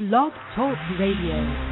[0.00, 1.70] Blog Talk Radio.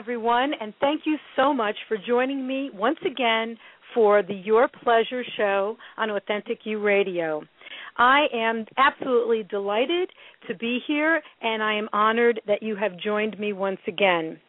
[0.00, 3.54] Everyone, and thank you so much for joining me once again
[3.92, 7.42] for the Your Pleasure Show on Authentic You Radio.
[7.98, 10.08] I am absolutely delighted
[10.48, 14.40] to be here, and I am honored that you have joined me once again.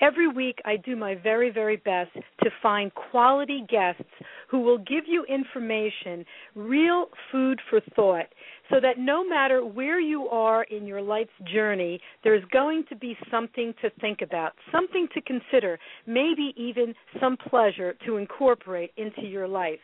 [0.00, 2.10] Every week, I do my very, very best
[2.42, 4.02] to find quality guests
[4.50, 6.24] who will give you information,
[6.56, 8.26] real food for thought,
[8.70, 13.16] so that no matter where you are in your life's journey, there's going to be
[13.30, 19.46] something to think about, something to consider, maybe even some pleasure to incorporate into your
[19.46, 19.78] life.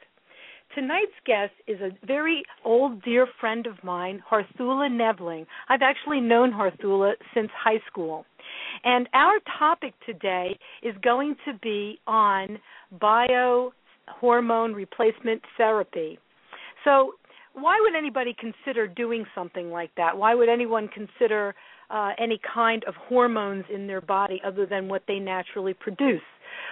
[0.75, 5.47] Tonight's guest is a very old dear friend of mine, Harthula Nevling.
[5.69, 8.25] I've actually known Harthula since high school.
[8.85, 12.59] And our topic today is going to be on
[13.01, 16.19] biohormone replacement therapy.
[16.85, 17.13] So,
[17.55, 20.17] why would anybody consider doing something like that?
[20.17, 21.55] Why would anyone consider
[21.91, 26.23] uh, any kind of hormones in their body other than what they naturally produce?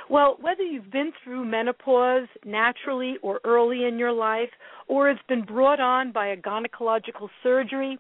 [0.09, 4.51] Well, whether you've been through menopause naturally or early in your life,
[4.89, 7.99] or it's been brought on by a gynecological surgery,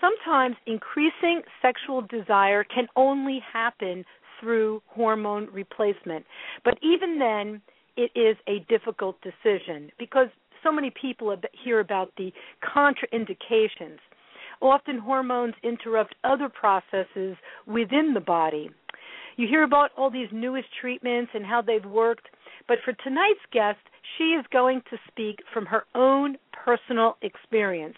[0.00, 4.04] sometimes increasing sexual desire can only happen
[4.40, 6.26] through hormone replacement.
[6.64, 7.62] But even then,
[7.96, 10.28] it is a difficult decision because
[10.62, 11.34] so many people
[11.64, 12.32] hear about the
[12.64, 13.98] contraindications.
[14.60, 17.36] Often, hormones interrupt other processes
[17.66, 18.70] within the body.
[19.36, 22.26] You hear about all these newest treatments and how they've worked,
[22.66, 23.78] but for tonight's guest,
[24.16, 27.96] she is going to speak from her own personal experience.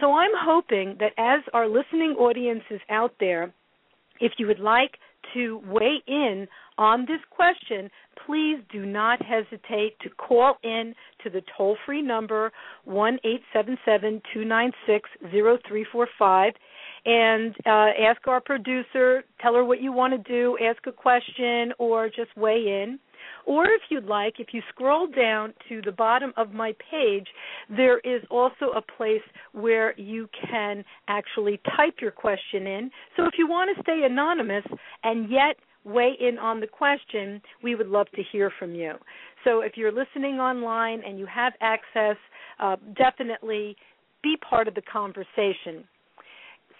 [0.00, 3.54] So I'm hoping that as our listening audience is out there,
[4.20, 4.98] if you would like
[5.34, 6.46] to weigh in
[6.78, 7.90] on this question,
[8.26, 12.52] please do not hesitate to call in to the toll free number
[12.84, 16.54] one eight seven seven two nine six zero three four five
[17.04, 21.72] and uh, ask our producer, tell her what you want to do, ask a question,
[21.78, 22.98] or just weigh in.
[23.46, 27.26] Or if you'd like, if you scroll down to the bottom of my page,
[27.68, 29.22] there is also a place
[29.52, 32.90] where you can actually type your question in.
[33.16, 34.64] So if you want to stay anonymous
[35.04, 38.92] and yet weigh in on the question, we would love to hear from you.
[39.44, 42.16] So if you're listening online and you have access,
[42.60, 43.76] uh, definitely
[44.22, 45.84] be part of the conversation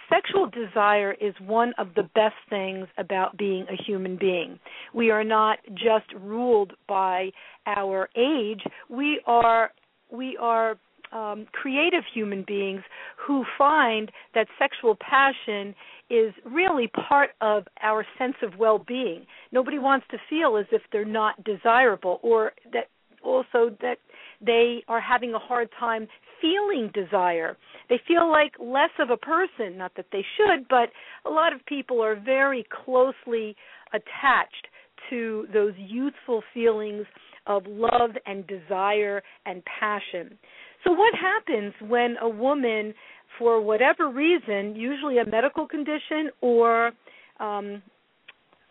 [0.08, 4.58] sexual desire is one of the best things about being a human being.
[4.94, 7.30] We are not just ruled by
[7.66, 8.62] our age.
[8.88, 9.70] We are
[10.10, 10.76] we are
[11.12, 12.82] um, creative human beings
[13.16, 15.74] who find that sexual passion
[16.10, 19.26] is really part of our sense of well-being.
[19.50, 22.88] Nobody wants to feel as if they're not desirable, or that
[23.22, 23.96] also that
[24.44, 26.08] they are having a hard time
[26.40, 27.56] feeling desire.
[27.88, 30.90] They feel like less of a person, not that they should, but
[31.24, 33.56] a lot of people are very closely
[33.92, 34.66] attached
[35.10, 37.06] to those youthful feelings
[37.46, 40.38] of love and desire and passion.
[40.84, 42.94] So, what happens when a woman,
[43.38, 46.92] for whatever reason, usually a medical condition or
[47.40, 47.82] um,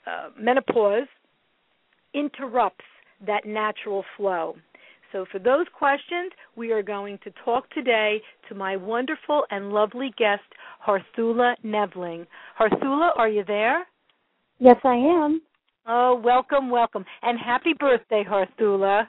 [0.06, 1.08] uh, menopause,
[2.14, 2.86] interrupts
[3.26, 4.56] that natural flow?
[5.12, 10.14] So, for those questions, we are going to talk today to my wonderful and lovely
[10.18, 10.44] guest,
[10.86, 12.26] Harthula Nevling.
[12.60, 13.86] Harthula, are you there?
[14.60, 15.42] Yes, I am.
[15.86, 17.04] Oh, welcome, welcome.
[17.24, 19.08] And happy birthday, Harthula.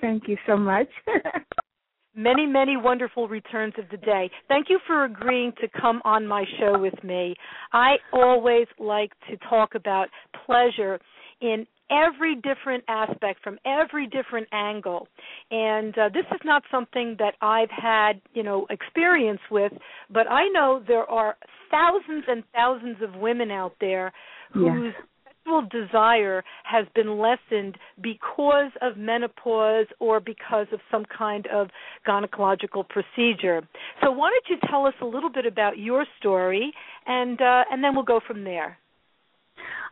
[0.00, 0.88] Thank you so much.
[2.14, 4.30] many, many wonderful returns of the day.
[4.48, 7.34] Thank you for agreeing to come on my show with me.
[7.72, 10.08] I always like to talk about
[10.46, 10.98] pleasure
[11.42, 15.08] in every different aspect, from every different angle.
[15.50, 19.72] And uh, this is not something that I've had, you know, experience with,
[20.10, 21.36] but I know there are
[21.70, 24.12] thousands and thousands of women out there
[24.54, 24.92] whose
[25.26, 31.68] sexual desire has been lessened because of menopause or because of some kind of
[32.06, 33.62] gynecological procedure.
[34.02, 36.72] So why don't you tell us a little bit about your story
[37.06, 38.78] and uh, and then we'll go from there.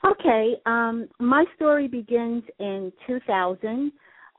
[0.04, 3.92] Okay, um, my story begins in 2000.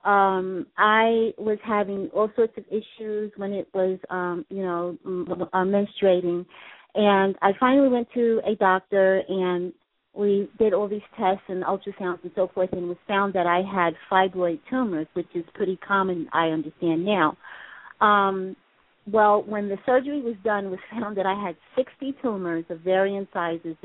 [0.04, 5.28] Um, I was having all sorts of issues when it was, um, you know, m-
[5.54, 6.46] uh, menstruating,
[6.96, 9.72] and I finally went to a doctor, and
[10.16, 13.62] we did all these tests and ultrasounds and so forth, and was found that I
[13.62, 17.38] had fibroid tumors, which is pretty common, I understand now.
[18.02, 18.56] Um,
[19.12, 23.28] well, when the surgery was done, was found that I had 60 tumors of varying
[23.32, 23.76] sizes,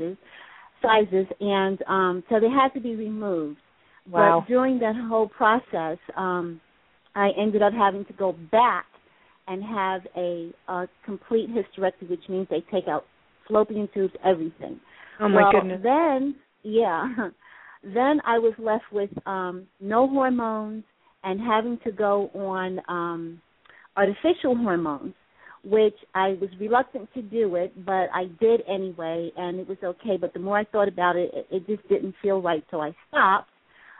[0.87, 3.59] sizes, and um, so they had to be removed.
[4.09, 4.39] Wow.
[4.41, 6.61] But during that whole process, um,
[7.15, 8.85] I ended up having to go back
[9.47, 13.05] and have a, a complete hysterectomy, which means they take out
[13.47, 14.79] fallopian tubes, everything.
[15.19, 15.81] Oh my well, goodness.
[15.83, 17.07] Then, yeah,
[17.83, 20.83] then I was left with um, no hormones
[21.23, 23.41] and having to go on um,
[23.95, 25.13] artificial hormones,
[25.69, 30.17] which I was reluctant to do it, but I did anyway, and it was okay.
[30.19, 32.95] But the more I thought about it, it, it just didn't feel right, so I
[33.09, 33.49] stopped.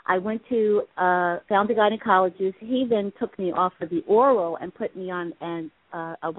[0.05, 2.55] I went to uh found a gynecologist.
[2.59, 6.31] He then took me off of the oral and put me on an uh a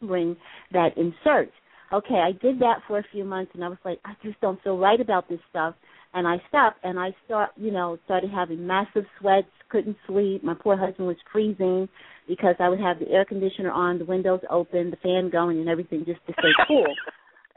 [0.00, 0.36] ring
[0.72, 1.52] that inserts.
[1.92, 4.62] Okay, I did that for a few months and I was like, I just don't
[4.62, 5.74] feel right about this stuff
[6.12, 10.44] and I stopped and I start you know, started having massive sweats, couldn't sleep.
[10.44, 11.88] My poor husband was freezing
[12.28, 15.68] because I would have the air conditioner on, the windows open, the fan going and
[15.68, 16.86] everything just to stay cool.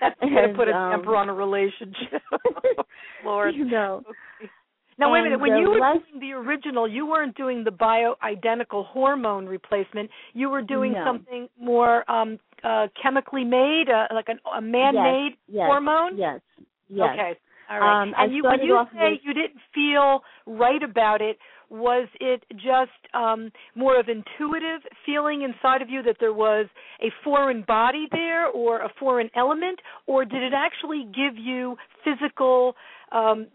[0.00, 2.22] That's going to put a um, temper on a relationship.
[3.24, 3.54] Lord.
[3.54, 4.02] you know.
[4.08, 4.50] Okay.
[4.98, 5.40] Now wait a minute.
[5.40, 10.10] When you were less- doing the original, you weren't doing the bioidentical hormone replacement.
[10.32, 11.04] You were doing No.
[11.04, 16.16] something more um uh chemically made, uh, like an, a man-made yes, yes, hormone.
[16.16, 16.40] Yes.
[16.88, 17.08] Yes.
[17.12, 17.38] Okay.
[17.68, 18.02] All right.
[18.02, 21.36] Um, I and you, when you say with- you didn't feel right about it,
[21.70, 26.66] was it just um more of intuitive feeling inside of you that there was
[27.02, 32.74] a foreign body there or a foreign element, or did it actually give you physical
[33.12, 33.46] um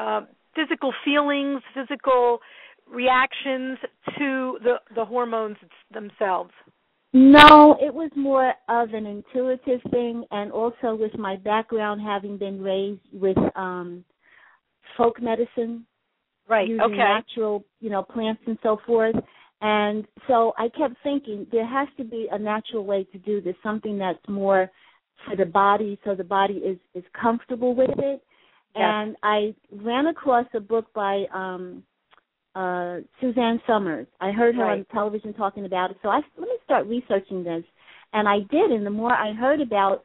[0.00, 0.22] uh,
[0.54, 2.38] physical feelings, physical
[2.88, 3.78] reactions
[4.18, 5.56] to the the hormones
[5.92, 6.50] themselves?
[7.12, 12.62] No, it was more of an intuitive thing, and also with my background having been
[12.62, 14.04] raised with um
[14.96, 15.86] folk medicine,
[16.50, 16.68] Right.
[16.68, 16.96] using okay.
[16.96, 19.14] natural, you know, plants and so forth.
[19.60, 23.54] And so I kept thinking there has to be a natural way to do this,
[23.62, 24.70] something that's more
[25.26, 28.22] for the body, so the body is is comfortable with it.
[28.74, 28.82] Yes.
[28.82, 31.82] And I ran across a book by um
[32.54, 34.06] uh Suzanne Somers.
[34.20, 37.64] I heard her on television talking about it, so I let me start researching this.
[38.12, 40.04] And I did, and the more I heard about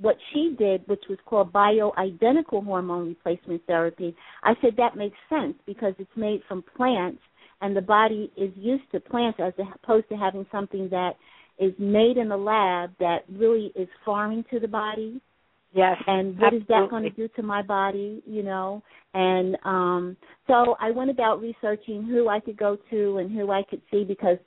[0.00, 5.54] what she did, which was called bioidentical hormone replacement therapy, I said that makes sense
[5.66, 7.20] because it's made from plants
[7.62, 9.52] and the body is used to plants as
[9.82, 11.12] opposed to having something that
[11.58, 15.20] is made in the lab that really is farming to the body.
[15.72, 15.96] Yes.
[16.06, 18.82] and what is that going to do to my body you know?
[19.12, 20.16] And um
[20.46, 24.04] so i went about researching who i could go to and who i could see
[24.04, 24.38] because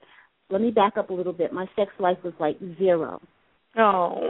[0.49, 1.53] let me back up a little bit.
[1.53, 3.21] My sex life was like zero.
[3.77, 4.27] Oh.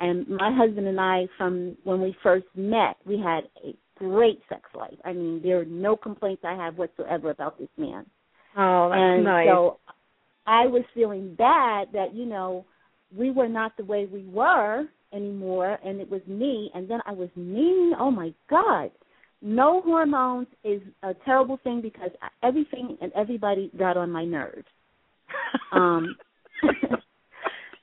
[0.00, 4.62] And my husband and i from when we first met we had a great sex
[4.74, 8.04] life i mean there are no complaints i have whatsoever about this man
[8.56, 9.46] Oh, that's and nice.
[9.46, 9.78] so
[10.46, 12.64] I was feeling bad that, you know,
[13.16, 17.12] we were not the way we were anymore and it was me and then I
[17.12, 17.92] was mean.
[17.98, 18.90] Oh my God.
[19.42, 22.10] No hormones is a terrible thing because
[22.42, 24.66] everything and everybody got on my nerves.
[25.72, 26.16] Um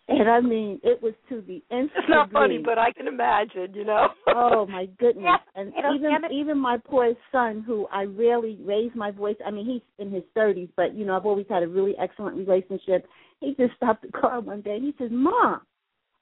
[0.07, 3.73] and I mean it was to the nth it's not funny, but I can imagine,
[3.73, 4.07] you know.
[4.27, 5.25] Oh my goodness!
[5.55, 6.31] And You even it.
[6.31, 9.35] even my poor son, who I rarely raise my voice.
[9.45, 12.37] I mean, he's in his thirties, but you know, I've always had a really excellent
[12.37, 13.07] relationship.
[13.41, 15.61] He just stopped the car one day and he says, "Mom,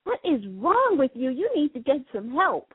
[0.04, 1.30] what is wrong with you?
[1.30, 2.74] You need to get some help."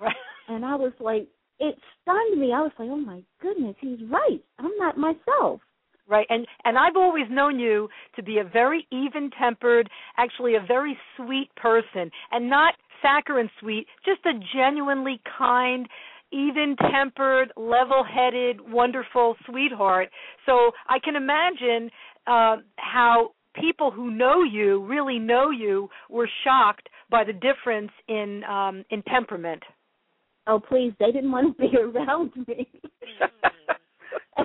[0.00, 0.14] Right.
[0.46, 1.26] And I was like,
[1.58, 2.52] it stunned me.
[2.52, 4.42] I was like, "Oh my goodness, he's right.
[4.58, 5.62] I'm not myself."
[6.06, 6.26] Right.
[6.28, 11.48] And and I've always known you to be a very even-tempered, actually a very sweet
[11.56, 15.88] person, and not saccharine sweet, just a genuinely kind,
[16.30, 20.10] even-tempered, level-headed, wonderful sweetheart.
[20.46, 21.90] So I can imagine
[22.26, 28.42] uh, how people who know you, really know you, were shocked by the difference in
[28.44, 29.62] um in temperament.
[30.46, 32.68] oh please, they didn't want to be around me.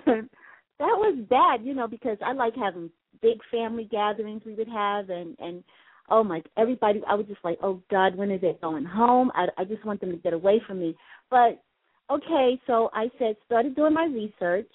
[0.79, 2.89] that was bad, you know, because I like having
[3.21, 5.63] big family gatherings we would have and and
[6.09, 9.31] oh my everybody I was just like, Oh God, when are they going home?
[9.35, 10.95] I I just want them to get away from me.
[11.29, 11.61] But
[12.09, 14.71] okay, so I said started doing my research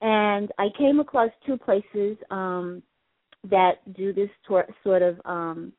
[0.00, 2.82] and I came across two places um
[3.50, 5.72] that do this tor- sort of um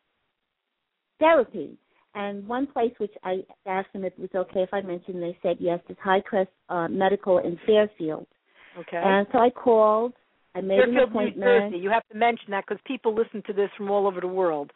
[1.20, 1.78] therapy.
[2.18, 5.38] And one place which I asked them if it was okay if I mentioned, they
[5.44, 8.26] said yes, is High Crest uh, Medical in Fairfield.
[8.78, 9.02] Okay.
[9.04, 10.14] And so I called.
[10.56, 11.72] I made an Fairfield, New appointment.
[11.72, 11.84] Jersey.
[11.84, 14.72] You have to mention that because people listen to this from all over the world.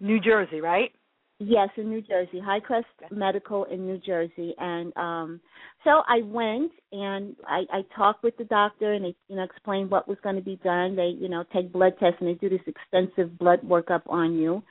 [0.00, 0.90] New Jersey, right?
[1.38, 5.40] Yes, in New Jersey, High Crest Medical in New Jersey, and um
[5.82, 9.90] so I went and I, I talked with the doctor and they you know explained
[9.90, 10.94] what was going to be done.
[10.94, 14.62] They you know take blood tests and they do this extensive blood workup on you,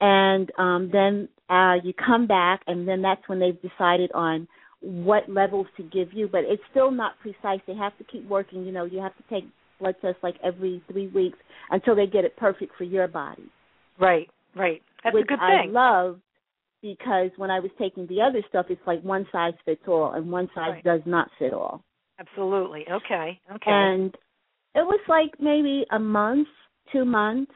[0.00, 4.48] and um then uh you come back and then that's when they've decided on
[4.80, 7.60] what levels to give you, but it's still not precise.
[7.66, 8.64] They have to keep working.
[8.64, 9.44] You know, you have to take
[9.80, 11.38] blood tests like every three weeks
[11.70, 13.50] until they get it perfect for your body.
[13.98, 14.82] Right, right.
[15.02, 15.68] That's which a good thing.
[15.68, 16.20] I love
[16.82, 20.30] because when I was taking the other stuff, it's like one size fits all, and
[20.30, 20.84] one size Right.
[20.84, 21.82] does not fit all.
[22.18, 22.86] Absolutely.
[22.90, 23.40] Okay.
[23.50, 23.70] Okay.
[23.70, 24.14] And
[24.74, 26.48] it was like maybe a month,
[26.92, 27.52] two months,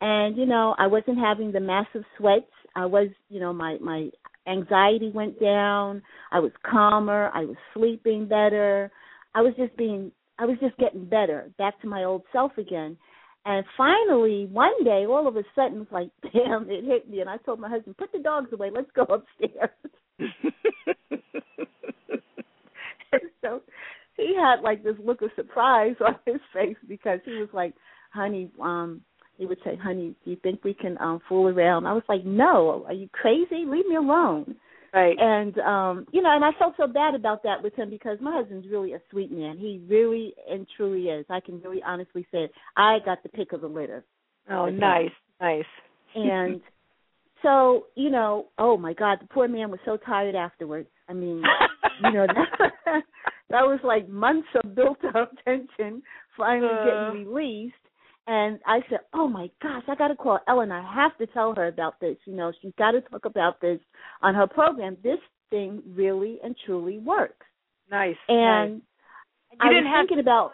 [0.00, 2.50] and you know I wasn't having the massive sweats.
[2.74, 4.10] I was, you know, my my
[4.46, 6.02] anxiety went down.
[6.32, 7.30] I was calmer.
[7.34, 8.90] I was sleeping better.
[9.34, 12.96] I was just being, I was just getting better, back to my old self again.
[13.44, 17.20] And finally, one day, all of a sudden, it's like, damn, it hit me.
[17.20, 18.70] And I told my husband, put the dogs away.
[18.74, 19.70] Let's go upstairs.
[23.12, 23.62] and so
[24.16, 27.74] he had like this look of surprise on his face because he was like,
[28.10, 29.02] honey, um,
[29.38, 31.86] he would say, honey, do you think we can um fool around?
[31.86, 33.64] I was like, no, are you crazy?
[33.66, 34.56] Leave me alone.
[34.94, 35.16] right.
[35.18, 38.32] And um, you know, and I felt so bad about that with him because my
[38.34, 39.58] husband's really a sweet man.
[39.58, 41.26] He really and truly is.
[41.28, 42.52] I can really honestly say it.
[42.76, 44.04] I got the pick of the litter.
[44.50, 45.64] oh, nice, nice.
[46.14, 46.62] And
[47.42, 50.88] so, you know, oh my God, the poor man was so tired afterwards.
[51.08, 51.42] I mean,
[52.02, 52.48] you know, that,
[53.50, 56.02] that was like months of built up tension
[56.38, 56.84] finally Uh.
[57.12, 57.74] getting released.
[58.26, 60.72] And I said, "Oh my gosh, I got to call Ellen.
[60.72, 62.16] I have to tell her about this.
[62.24, 63.78] You know, she's got to talk about this
[64.22, 64.96] on her program.
[65.02, 65.18] This
[65.50, 67.46] thing really and truly works."
[67.90, 68.16] nice.
[68.28, 68.82] And nice.
[69.60, 70.52] I didn't was have thinking about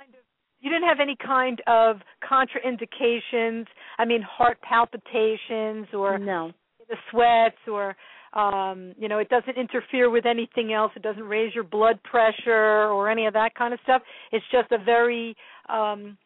[0.60, 3.66] you didn't have any kind of contraindications.
[3.98, 6.52] I mean, heart palpitations or no,
[6.88, 7.96] the sweats or
[8.34, 12.88] um you know it doesn't interfere with anything else it doesn't raise your blood pressure
[12.88, 14.00] or any of that kind of stuff
[14.30, 15.36] it's just a very
[15.68, 16.16] um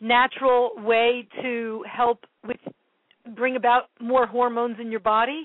[0.00, 2.58] natural way to help with
[3.34, 5.44] bring about more hormones in your body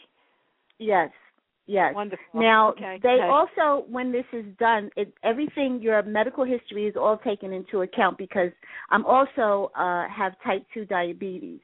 [0.78, 1.10] yes,
[1.68, 1.94] yes.
[1.96, 3.24] wonderful Now okay they okay.
[3.24, 8.18] also, when this is done, it, everything your medical history is all taken into account
[8.18, 8.52] because
[8.90, 11.62] I'm also uh, have type two diabetes,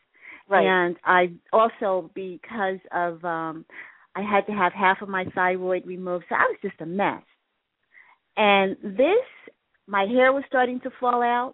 [0.50, 3.66] right and I also because of um,
[4.18, 7.22] I had to have half of my thyroid removed, so I was just a mess.
[8.36, 9.26] And this,
[9.86, 11.54] my hair was starting to fall out.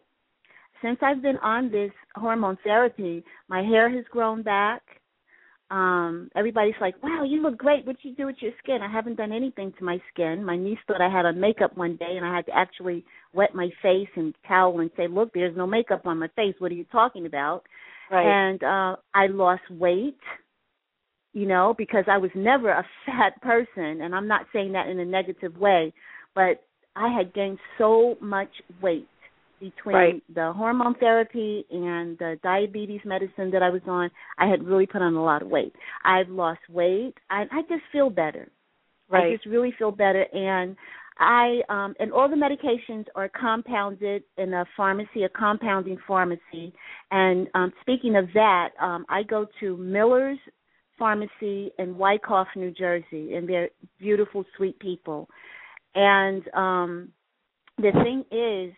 [0.83, 4.81] Since I've been on this hormone therapy, my hair has grown back.
[5.71, 7.85] Um everybody's like wow you look great.
[7.85, 8.79] What did you do with your skin?
[8.83, 10.43] I haven't done anything to my skin.
[10.43, 13.55] My niece thought i had on makeup one day and i had to actually wet
[13.55, 16.53] my face and towel and say look there's no makeup on my face.
[16.59, 17.63] What are you talking about?
[18.11, 18.49] Right.
[18.49, 20.19] And uh i lost weight
[21.31, 24.99] you know because i was never a fat person and i'm not saying that in
[24.99, 25.93] a negative way
[26.35, 26.63] but
[26.95, 29.07] i had gained so much weight
[29.69, 30.23] between Right.
[30.39, 34.05] the hormone therapy and the diabetes medicine that I was on,
[34.43, 35.73] I had really put on a lot of weight.
[36.15, 37.15] I've lost weight.
[37.29, 38.45] I I just feel better.
[39.11, 40.75] I just really feel better and
[41.19, 46.65] I um and all the medications are compounded in a pharmacy, a compounding pharmacy.
[47.11, 50.39] And um speaking of that, um I go to Miller's
[50.99, 55.19] Pharmacy in Wyckoff, New Jersey, and they're beautiful, sweet people.
[55.95, 56.91] And um
[57.85, 58.73] the thing is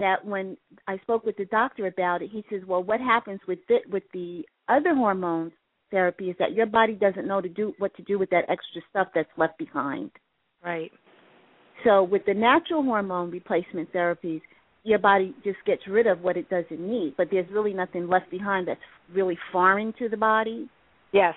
[0.00, 0.56] that when
[0.88, 4.02] I spoke with the doctor about it, he says, "Well, what happens with it with
[4.12, 5.52] the other hormones
[5.90, 8.80] therapy is that your body doesn't know to do what to do with that extra
[8.90, 10.10] stuff that's left behind.
[10.64, 10.90] right
[11.84, 14.42] So with the natural hormone replacement therapies,
[14.84, 18.30] your body just gets rid of what it doesn't need, but there's really nothing left
[18.30, 18.80] behind that's
[19.12, 20.68] really foreign to the body,
[21.12, 21.34] yes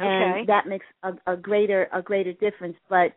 [0.00, 2.76] okay and that makes a, a greater a greater difference.
[2.88, 3.12] But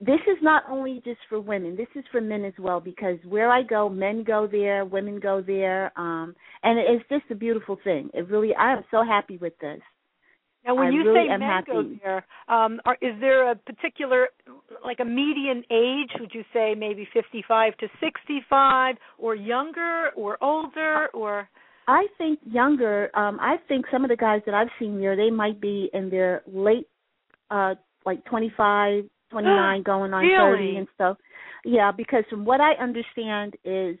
[0.00, 2.80] this is not only just for women; this is for men as well.
[2.80, 7.34] Because where I go, men go there, women go there, um, and it's just a
[7.34, 8.10] beautiful thing.
[8.14, 9.80] It really, I am so happy with this.
[10.66, 11.72] Now, when I you really say men happy.
[11.72, 14.28] go there, um, are, is there a particular,
[14.82, 16.10] like a median age?
[16.18, 21.48] Would you say maybe 55 to 65, or younger, or older, or?
[21.86, 23.10] I think younger.
[23.14, 26.08] Um, I think some of the guys that I've seen there, they might be in
[26.08, 26.88] their late,
[27.50, 27.74] uh,
[28.06, 28.52] like twenty
[29.30, 30.56] five, twenty nine, going on Really?
[30.56, 31.16] thirty and stuff.
[31.64, 33.96] Yeah, because from what I understand is,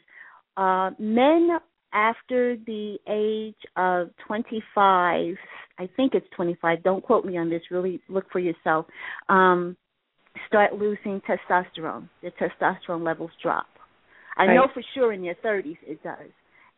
[0.56, 1.58] uh, men
[1.92, 5.34] after the age of twenty five,
[5.78, 6.82] I think it's twenty five.
[6.82, 7.62] Don't quote me on this.
[7.70, 8.86] Really look for yourself.
[9.28, 9.76] Um,
[10.48, 12.08] start losing testosterone.
[12.22, 13.66] The testosterone levels drop.
[14.36, 16.30] I know for sure in your thirties it does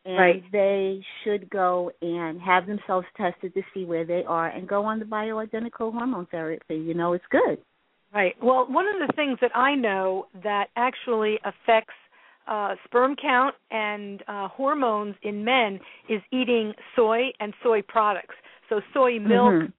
[0.07, 0.51] and Right.
[0.51, 4.99] they should go and have themselves tested to see where they are and go on
[4.99, 6.75] the bioidentical hormone therapy.
[6.75, 7.57] You know, it's good.
[8.13, 8.35] Right.
[8.41, 11.93] Well, one of the things that I know that actually affects
[12.47, 18.35] uh, sperm count and uh, hormones in men is eating soy and soy products.
[18.69, 19.73] So soy milk, Mhm.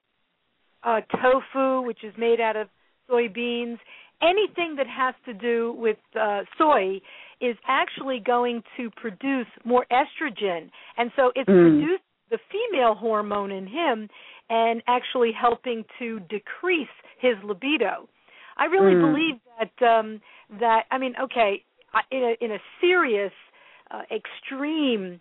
[0.82, 2.68] uh, tofu, which is made out of
[3.08, 3.78] soybeans,
[4.20, 7.00] anything that has to do with uh, soy
[7.40, 11.62] is actually going to produce more estrogen, and so it's Mm.
[11.62, 14.10] producing the female hormone in him
[14.50, 18.06] and actually helping to decrease his libido.
[18.58, 19.00] I really Mm.
[19.00, 20.20] believe that um
[20.60, 21.62] that I mean, okay,
[22.10, 23.32] in a in a serious
[23.90, 25.20] uh, extreme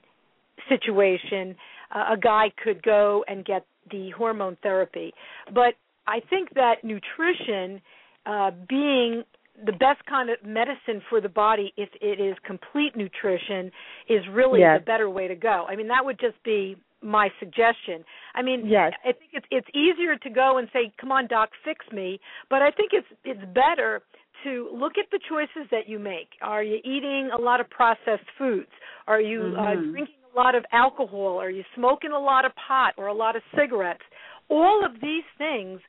[0.70, 1.56] situation,
[1.94, 5.14] uh, a guy could go and get the hormone therapy.
[5.54, 5.76] But
[6.08, 7.82] I think that nutrition
[8.26, 9.24] uh being
[9.66, 13.72] the best kind of medicine for the body if it is complete nutrition
[14.08, 14.80] is really Yes.
[14.80, 15.66] the better way to go.
[15.68, 18.04] I mean that would just be my suggestion.
[18.36, 18.94] I mean Yes.
[19.04, 22.62] I think it's it's easier to go and say, "Come on, doc, fix me," but
[22.62, 24.02] I think it's it's better
[24.44, 26.30] to look at the choices that you make.
[26.42, 28.70] Are you eating a lot of processed foods?
[29.08, 29.92] Are you uh, Mhm.
[29.92, 31.40] drinking a lot of alcohol?
[31.40, 34.04] Are you smoking a lot of pot or a lot of cigarettes?
[34.50, 35.82] All of these things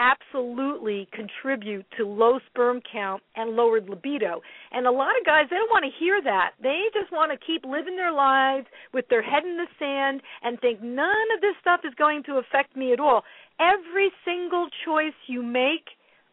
[0.00, 4.40] absolutely contribute to low sperm count and lowered libido.
[4.72, 6.52] And a lot of guys they don't want to hear that.
[6.62, 10.58] They just want to keep living their lives with their head in the sand and
[10.60, 13.22] think none of this stuff is going to affect me at all.
[13.60, 15.84] Every single choice you make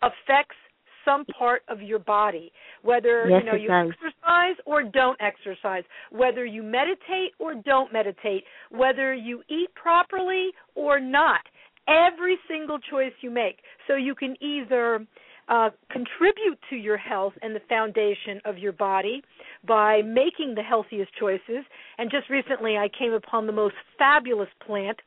[0.01, 0.55] affects
[1.03, 2.51] some part of your body,
[2.83, 3.93] whether Yes, you know you does.
[3.93, 10.99] exercise or don't exercise, whether you meditate or don't meditate, whether you eat properly or
[10.99, 11.41] not.
[11.87, 13.59] Every single choice you make.
[13.87, 15.05] So you can either
[15.49, 19.23] uh, contribute to your health and the foundation of your body
[19.65, 21.63] by making the healthiest choices.
[21.97, 24.97] And just recently, I came upon the most fabulous plant,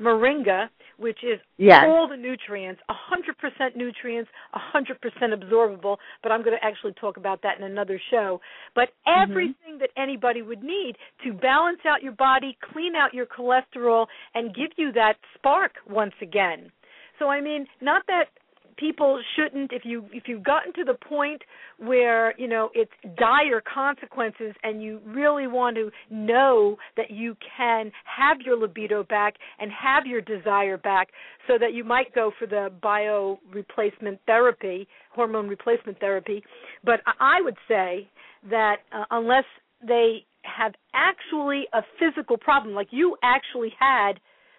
[0.00, 0.68] moringa,
[0.98, 1.84] which is Yes.
[1.86, 7.58] all the nutrients, 100% nutrients, 100% absorbable, but I'm going to actually talk about that
[7.58, 8.40] in another show.
[8.74, 14.06] But everything that anybody would need to balance out your body, clean out your cholesterol,
[14.34, 16.70] and give you that spark once again.
[17.18, 18.26] So I mean, not that
[18.76, 21.42] people shouldn't if you if you've gotten to the point
[21.78, 27.92] where you know it's dire consequences and you really want to know that you can
[28.04, 31.08] have your libido back and have your desire back
[31.46, 36.42] so that you might go for the bio replacement therapy hormone replacement therapy
[36.84, 38.08] but I- would say
[38.50, 39.44] that uh, unless
[39.86, 44.14] they have actually a physical problem like you actually had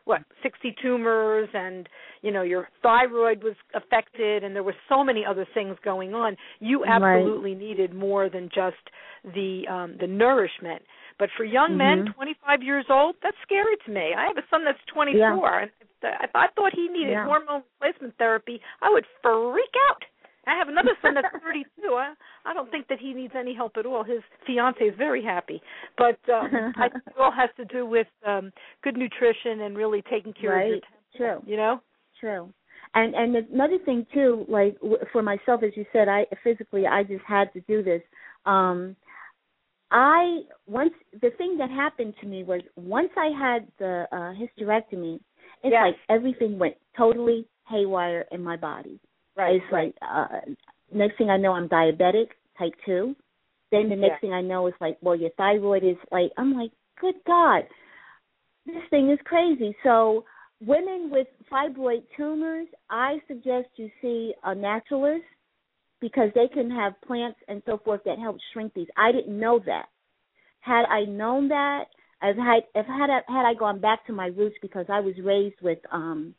[0.05, 1.87] what 60 tumors and
[2.21, 6.35] you know your thyroid was affected and there were so many other things going on
[6.59, 6.89] you Right.
[7.19, 8.83] absolutely needed more than just
[9.23, 10.81] the um the nourishment
[11.19, 12.13] but for young men Mhm.
[12.15, 15.61] 25 years old that's scary to me i have a son that's 24 Yeah.
[15.61, 15.87] and if,
[16.23, 17.25] if i thought he needed Yeah.
[17.25, 20.03] hormone replacement therapy i would freak out
[20.45, 21.93] I have another son that's 32.
[21.93, 22.13] I
[22.45, 24.03] I don't think that he needs any help at all.
[24.03, 25.61] His fiance is very happy,
[25.97, 28.51] but um, I think it all has to do with um
[28.83, 30.83] good nutrition and really taking care of your Right.
[31.15, 31.41] True.
[31.45, 31.81] you know.
[32.19, 32.51] True.
[32.95, 37.03] And and another thing too, like w- for myself, as you said, I physically I
[37.03, 38.01] just had to do this.
[38.45, 38.95] Um,
[39.91, 45.15] I once the thing that happened to me was once I had the uh, hysterectomy,
[45.63, 45.83] it's Yes.
[45.85, 48.99] like everything went totally haywire in my body.
[49.37, 50.27] It's like uh,
[50.93, 53.15] next thing I know, I'm diabetic, type two.
[53.71, 54.19] Then the next Yeah.
[54.19, 57.63] thing I know is like, well, your thyroid is like, I'm like, good God,
[58.65, 59.75] this thing is crazy.
[59.83, 60.25] So
[60.65, 65.25] women with fibroid tumors, I suggest you see a naturalist
[65.99, 68.87] because they can have plants and so forth that help shrink these.
[68.97, 69.87] I didn't know that.
[70.59, 71.85] Had I known that,
[72.21, 75.13] as had if had I, had I gone back to my roots because I was
[75.23, 76.35] raised with um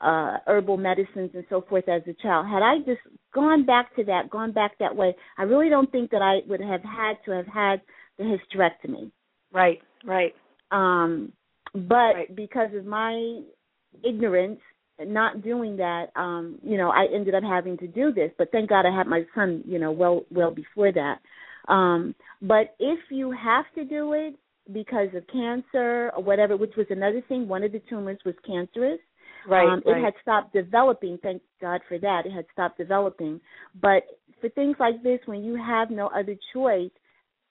[0.00, 3.00] uh herbal medicines and so forth as a child, had I just
[3.34, 6.60] gone back to that, gone back that way, I really don't think that I would
[6.60, 7.80] have had to have had
[8.18, 9.10] the hysterectomy
[9.52, 10.34] right, right.
[10.70, 11.32] um
[11.74, 12.34] but Right.
[12.34, 13.40] because of my
[14.04, 14.60] ignorance
[15.06, 18.68] not doing that um you know i ended up having to do this but thank
[18.70, 21.18] god i had my son you know well well before that
[21.68, 24.34] um but if you have to do it
[24.72, 28.98] because of cancer or whatever which was another thing one of the tumors was cancerous
[29.46, 29.68] Right.
[29.68, 29.98] um, right.
[29.98, 31.18] It had stopped developing.
[31.22, 32.26] Thank God for that.
[32.26, 33.40] It had stopped developing.
[33.80, 34.02] But
[34.40, 36.90] for things like this, when you have no other choice,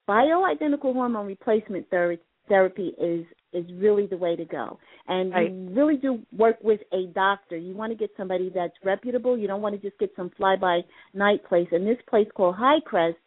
[0.07, 4.77] bioidentical hormone replacement ther- therapy is is really the way to go.
[5.07, 5.49] And Right.
[5.49, 7.55] you really do work with a doctor.
[7.55, 9.37] You want to get somebody that's reputable.
[9.37, 11.69] You don't want to just get some fly by night place.
[11.71, 13.17] And this place called High Crest,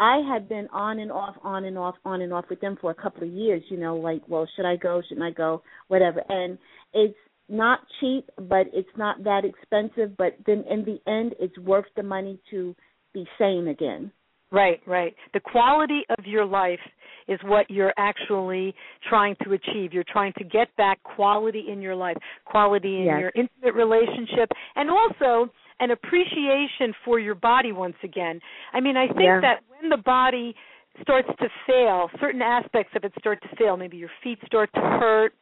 [0.00, 2.90] I had been on and off, on and off, on and off with them for
[2.90, 3.62] a couple of years.
[3.70, 5.00] You know, like, well, should I go?
[5.02, 5.62] Shouldn't I go?
[5.86, 6.24] Whatever.
[6.28, 6.58] And
[6.92, 7.16] it's
[7.48, 10.16] not cheap, but it's not that expensive.
[10.16, 12.74] But then in the end, it's worth the money to
[13.12, 14.10] be sane again.
[14.52, 15.14] Right, right.
[15.34, 16.78] The quality of your life
[17.26, 18.74] is what you're actually
[19.08, 19.92] trying to achieve.
[19.92, 23.20] You're trying to get back quality in your life, quality in Yes.
[23.20, 28.40] your intimate relationship, and also an appreciation for your body once again.
[28.72, 29.40] I mean, I think Yeah.
[29.40, 30.54] that when the body
[31.02, 33.76] starts to fail, certain aspects of it start to fail.
[33.76, 35.34] Maybe your feet start to hurt,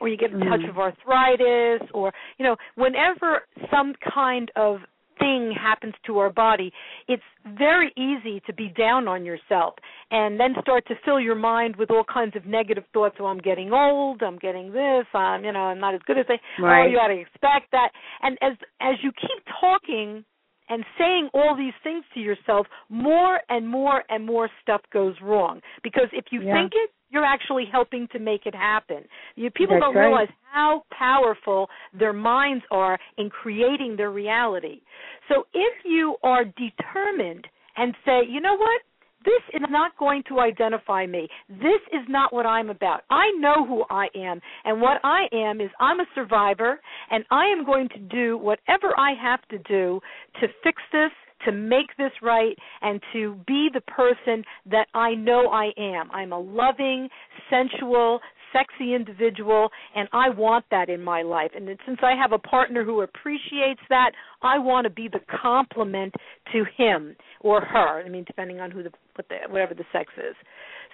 [0.00, 0.68] or you get a touch Mhm.
[0.70, 4.82] of arthritis, or, you know, whenever some kind of
[5.18, 6.72] thing happens to our body,
[7.08, 9.74] it's very easy to be down on yourself
[10.12, 13.16] and then start to fill your mind with all kinds of negative thoughts.
[13.18, 14.22] Oh, I'm getting old.
[14.22, 15.06] I'm getting this.
[15.12, 16.38] I'm, you know, I'm not as good as I.
[16.58, 17.90] Oh, you ought to expect that.
[18.22, 20.24] And as as you keep talking
[20.68, 25.60] and saying all these things to yourself, more and more and more stuff goes wrong.
[25.82, 26.52] Because if you Yeah.
[26.52, 29.04] think it, you're actually helping to make it happen.
[29.36, 30.06] You, people That's don't right.
[30.06, 31.68] realize how powerful
[31.98, 34.80] their minds are in creating their reality.
[35.28, 38.82] So if you are determined and say, you know what?
[39.24, 41.28] This is not going to identify me.
[41.48, 43.02] This is not what I'm about.
[43.10, 44.40] I know who I am.
[44.64, 48.98] And what I am is I'm a survivor, and I am going to do whatever
[48.98, 50.00] I have to do
[50.40, 51.10] to fix this,
[51.44, 56.10] to make this right, and to be the person that I know I am.
[56.12, 57.08] I'm a loving,
[57.50, 58.20] sensual,
[58.52, 61.50] sexy individual and I want that in my life.
[61.54, 66.14] And since I have a partner who appreciates that, I want to be the complement
[66.52, 68.02] to him or her.
[68.04, 70.34] I mean depending on who the what the whatever the sex is.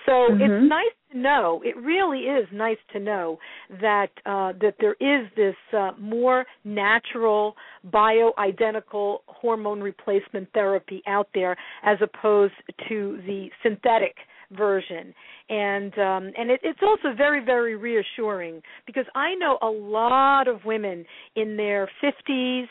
[0.07, 0.41] So Mhm.
[0.41, 1.63] it's nice to know.
[1.65, 3.39] It really is nice to know
[3.81, 7.57] that uh that there is this uh more natural
[7.91, 12.55] bioidentical hormone replacement therapy out there as opposed
[12.89, 14.17] to the synthetic
[14.53, 15.15] version
[15.49, 20.65] and um and it, it's also very very reassuring because i know a lot of
[20.65, 22.67] women in their 50s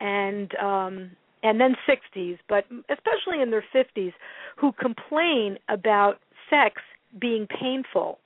[0.00, 1.10] and um
[1.42, 4.12] and then 60s but especially in their 50s
[4.56, 6.18] who complain about
[6.54, 6.82] sex
[7.20, 8.18] being painful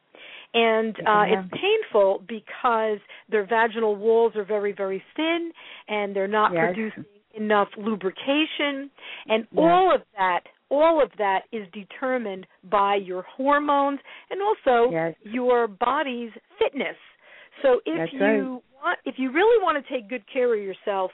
[0.55, 1.27] and uh Yeah.
[1.35, 2.99] it's painful because
[3.33, 5.53] their vaginal walls are very very thin
[5.89, 6.65] and they're not Yes.
[6.67, 8.91] producing enough lubrication
[9.29, 9.63] and Yes.
[9.65, 15.15] all of that all of that is determined by your hormones and also Yes.
[15.23, 16.97] your body's fitness.
[17.63, 18.63] So if That's you right.
[18.83, 21.11] want if you really want to take good care of yourself,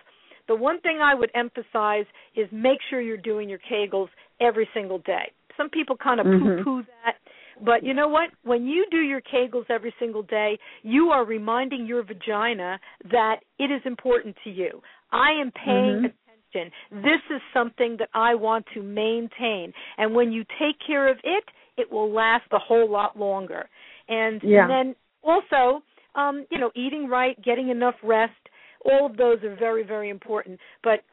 [0.49, 4.09] the one thing I would emphasize is make sure you're doing your Kegels
[4.41, 5.27] every single day.
[5.57, 6.59] Some people kind of Mhm.
[6.59, 7.17] poo-poo that,
[7.61, 8.31] but you know what?
[8.43, 13.71] When you do your Kegels every single day, you are reminding your vagina that it
[13.71, 14.83] is important to you.
[15.13, 16.13] I am paying Mhm.
[16.53, 16.73] attention.
[16.91, 19.73] This is something that I want to maintain.
[19.97, 21.45] And when you take care of it,
[21.77, 23.69] it will last a whole lot longer.
[24.09, 24.63] And, Yeah.
[24.63, 25.83] and then also,
[26.15, 28.49] um, you know, eating right, getting enough rest,
[28.85, 30.61] all of those are very, very important.
[30.83, 31.05] But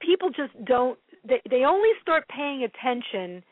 [0.00, 3.42] people just don't they they only start paying attention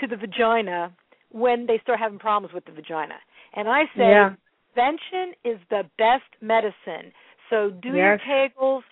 [0.00, 0.92] to the vagina
[1.30, 3.14] when they start having problems with the vagina.
[3.54, 4.34] And I say Yeah.
[4.72, 7.12] prevention is the best medicine.
[7.50, 7.96] So do Yes.
[7.96, 8.84] your kegels,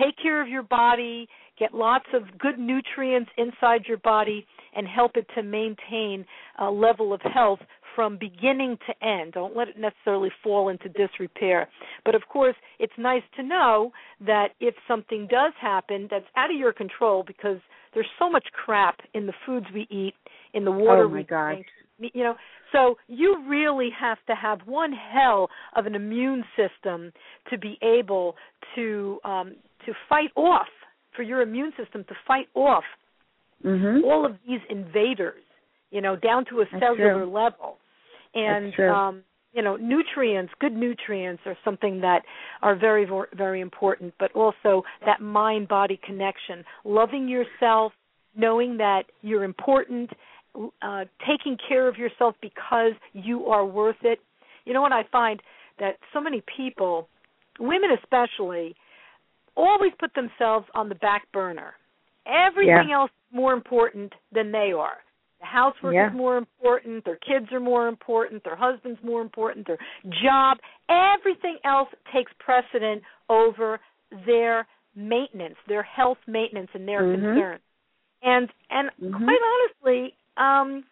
[0.00, 1.28] take care of your body,
[1.58, 6.24] get lots of good nutrients inside your body and help it to maintain
[6.58, 7.60] a level of health
[7.94, 9.32] from beginning to end.
[9.34, 11.68] Don't let it necessarily fall into disrepair.
[12.04, 13.92] But of course, it's nice to know
[14.26, 17.58] that if something does happen that's out of your control because
[17.92, 20.14] there's so much crap in the foods we eat,
[20.54, 21.66] in the water Oh, my we drink,
[21.98, 22.34] you know
[22.72, 27.12] so you really have to have one hell of an immune system
[27.50, 28.34] to be able
[28.74, 29.54] to um
[29.86, 30.68] to fight off
[31.14, 32.84] for your immune system to fight off
[33.64, 34.02] Mhm.
[34.04, 35.42] all of these invaders
[35.90, 37.30] you know down to a That's cellular true.
[37.30, 37.78] level
[38.34, 42.24] and um you know nutrients good nutrients are something that
[42.62, 47.92] are very very important but also that mind body connection loving yourself
[48.34, 50.10] knowing that you're important
[50.82, 54.18] uh taking care of yourself because you are worth it
[54.64, 55.40] you know what i find
[55.78, 57.08] that so many people
[57.60, 58.74] women especially
[59.56, 61.74] always put themselves on the back burner.
[62.26, 62.94] Everything Yeah.
[63.00, 65.02] else is more important than they are.
[65.40, 66.08] The housework Yeah.
[66.08, 69.78] is more important, their kids are more important, their husband's more important, their
[70.22, 73.80] job, everything else takes precedent over
[74.24, 77.34] their maintenance, their health maintenance and their Mhm.
[77.34, 77.60] concern.
[78.22, 79.24] And and Mhm.
[79.24, 80.84] quite honestly, um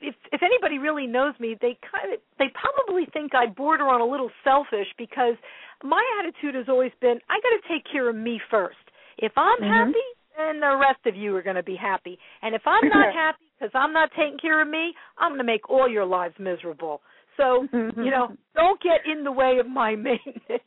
[0.00, 4.00] if if anybody really knows me, they kind of they probably think I border on
[4.00, 5.36] a little selfish because
[5.82, 8.76] my attitude has always been I got to take care of me first.
[9.18, 9.68] If I'm Mhm.
[9.68, 12.18] happy, then the rest of you are going to be happy.
[12.42, 15.44] And if I'm not happy because I'm not taking care of me, I'm going to
[15.44, 17.02] make all your lives miserable.
[17.36, 20.62] So, you know, don't get in the way of my maintenance.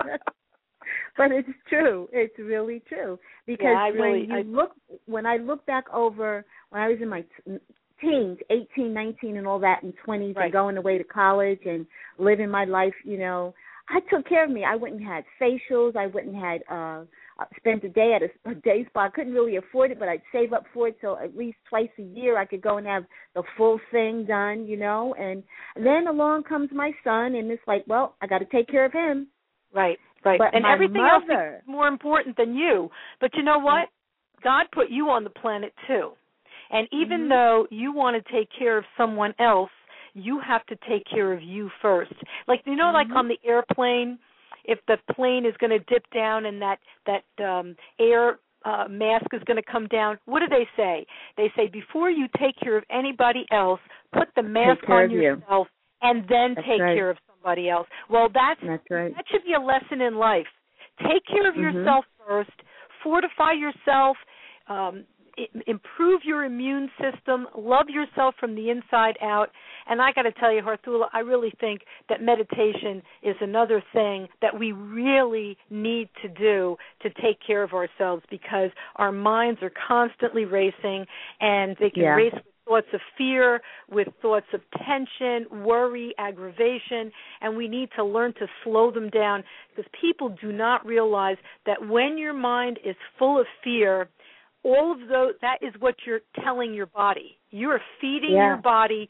[1.16, 2.08] but it's true.
[2.12, 4.72] It's really true because Yeah, really- when you I- look
[5.06, 7.58] when I look back over when I was in my t-
[8.00, 10.44] teens, 18, 19 and all that and 20s Right.
[10.44, 11.86] and going away to college and
[12.18, 13.54] living my life, you know,
[13.90, 14.64] I took care of me.
[14.64, 17.04] I went and had facials, I went and had uh
[17.56, 19.06] spent a day at a, a day spa.
[19.06, 21.88] I couldn't really afford it, but I'd save up for it so at least twice
[21.98, 25.14] a year I could go and have the full thing done, you know.
[25.18, 25.42] And
[25.76, 28.92] then along comes my son, and it's like, well, I got to take care of
[28.92, 29.28] him.
[29.72, 30.38] Right, right.
[30.38, 32.90] But and everything else is more important than you.
[33.20, 33.88] But you know what?
[34.42, 36.10] God put you on the planet too.
[36.70, 37.28] And even Mhm.
[37.30, 39.70] though you want to take care of someone else,
[40.14, 42.12] you have to take care of you first.
[42.48, 43.16] Like you know like Mhm.
[43.16, 44.18] on the airplane,
[44.64, 49.26] if the plane is going to dip down and that that um air uh mask
[49.32, 51.06] is going to come down, what do they say?
[51.36, 53.80] They say before you take care of anybody else,
[54.12, 55.22] put the mask on of you.
[55.22, 55.68] yourself
[56.02, 56.94] and then That's take right.
[56.96, 57.86] care of somebody else.
[58.08, 59.14] Well, that's That's right.
[59.14, 60.46] that should be a lesson in life.
[61.08, 61.62] Take care of Mhm.
[61.62, 62.52] yourself first.
[63.02, 64.18] Fortify yourself.
[64.66, 65.04] Um,
[65.66, 67.48] improve your immune system.
[67.56, 69.50] Love yourself from the inside out.
[69.90, 74.28] And I got to tell you, Harthula, I really think that meditation is another thing
[74.40, 79.72] that we really need to do to take care of ourselves because our minds are
[79.88, 81.06] constantly racing
[81.40, 82.14] and they can Yeah.
[82.14, 88.04] race with thoughts of fear, with thoughts of tension, worry, aggravation, and we need to
[88.04, 89.42] learn to slow them down
[89.74, 94.08] because people do not realize that when your mind is full of fear,
[94.62, 97.38] all of those that is what you're telling your body.
[97.50, 98.48] You are feeding Yeah.
[98.48, 99.08] your body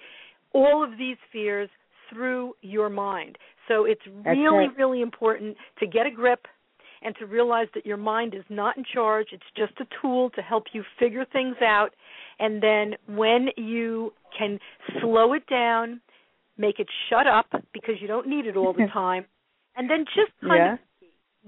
[0.52, 1.68] all of these fears
[2.08, 3.38] through your mind.
[3.68, 6.46] So it's That's really really important to get a grip
[7.02, 9.28] and to realize that your mind is not in charge.
[9.32, 11.94] It's just a tool to help you figure things out.
[12.38, 14.58] And then when you can
[15.00, 16.00] slow it down,
[16.58, 19.24] make it shut up because you don't need it all the time,
[19.76, 20.72] and then just kind Yeah.
[20.74, 20.78] of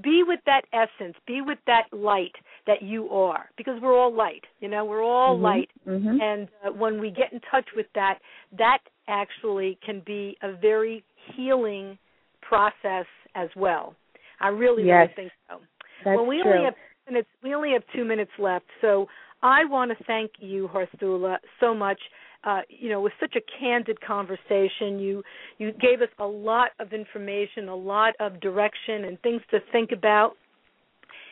[0.03, 2.35] be with that essence, be with that light
[2.67, 4.47] that you are, because we're all light.
[4.61, 5.43] You know, we're all Mhm.
[5.43, 5.71] light.
[5.87, 6.19] Mhm.
[6.23, 11.05] And uh, when we get in touch with that, that actually can be a very
[11.35, 11.99] healing
[12.41, 13.95] process as well.
[14.41, 15.11] I really, Yes.
[15.17, 15.61] really think so.
[16.05, 16.53] That's well, we true.
[16.53, 16.75] only have
[17.09, 17.29] minutes.
[17.43, 19.09] We only have two minutes left, so
[19.43, 22.01] I want to thank you, Harthula, so much.
[22.45, 24.99] Uh, you know, it was such a candid conversation.
[24.99, 25.23] You
[25.59, 29.91] you gave us a lot of information, a lot of direction, and things to think
[29.93, 30.33] about.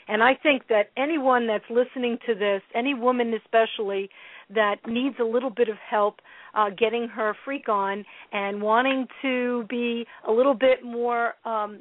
[0.09, 4.11] And I think that anyone that's listening to this, any woman especially,
[4.55, 6.21] that needs a little bit of help
[6.55, 11.79] uh, getting her freak on and wanting to be a little bit more um,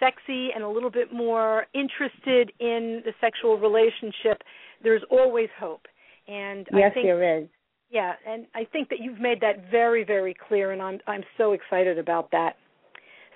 [0.00, 4.42] sexy and a little bit more interested in the sexual relationship,
[4.82, 5.82] there's always hope.
[6.28, 7.48] And yes, I think there is.
[7.90, 11.52] yeah, and I think that you've made that very, very clear, and I'm I'm so
[11.52, 12.56] excited about that.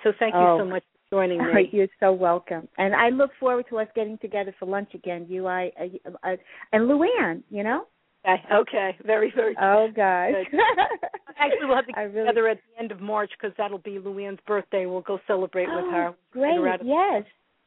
[0.02, 0.58] So thank you Oh.
[0.58, 1.68] so much for joining me.
[1.72, 2.66] you're so welcome.
[2.78, 5.26] And I look forward to us getting together for lunch again.
[5.28, 6.36] You, I, uh, uh,
[6.72, 7.42] and Luann.
[7.50, 7.84] You know.
[8.26, 9.54] Okay, okay, very, very.
[9.60, 10.34] Oh gosh.
[11.38, 13.92] Actually, we'll have to get really- together at the end of March because that'll be
[13.98, 14.84] Luann's birthday.
[14.86, 16.14] We'll go celebrate with Oh, her.
[16.32, 16.50] Great.
[16.52, 17.24] Figure out- Yes.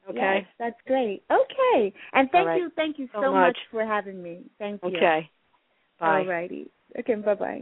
[0.10, 0.20] Okay.
[0.42, 1.24] Yes, that's great.
[1.32, 1.94] Okay.
[2.12, 2.60] And thank right.
[2.60, 3.48] you, thank you So so, much.
[3.48, 4.42] much for having me.
[4.60, 4.89] Thank you.
[4.89, 5.30] Okay.
[6.00, 6.20] Bye.
[6.20, 6.70] All righty.
[7.00, 7.16] Okay.
[7.16, 7.62] Bye bye.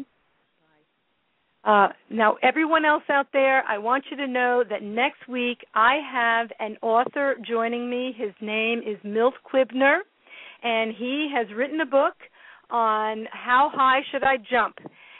[1.63, 5.99] Uh, now, everyone else out there, I want you to know that next week I
[6.11, 8.13] have an author joining me.
[8.17, 9.99] His name is Milt Quibner,
[10.63, 12.15] and he has written a book
[12.71, 14.77] on how high should I jump.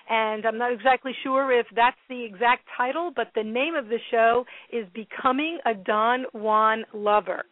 [0.09, 3.99] And I'm not exactly sure if that's the exact title, but the name of the
[4.09, 7.43] show is Becoming a Don Juan Lover.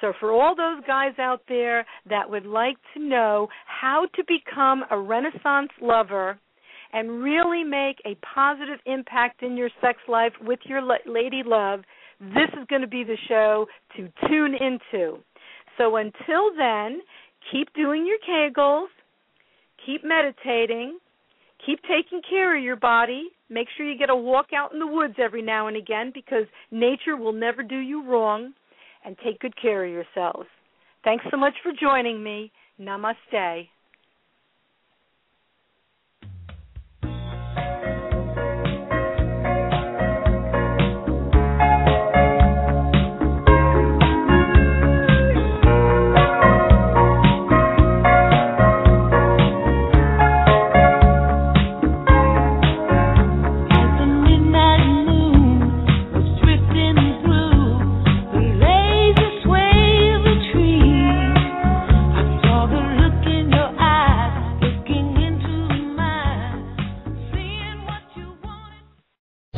[0.00, 4.84] So, for all those guys out there that would like to know how to become
[4.90, 6.38] a Renaissance lover,
[6.92, 11.80] and really make a positive impact in your sex life with your lady love,
[12.20, 13.66] this is going to be the show
[13.96, 15.18] to tune into.
[15.76, 17.00] So until then,
[17.52, 18.86] keep doing your kegels,
[19.88, 20.98] keep meditating,
[21.64, 23.28] keep taking care of your body.
[23.48, 26.44] Make sure you get a walk out in the woods every now and again because
[26.70, 28.52] nature will never do you wrong.
[29.04, 30.48] And take good care of yourselves.
[31.04, 32.52] Thanks so much for joining me.
[32.78, 33.68] Namaste.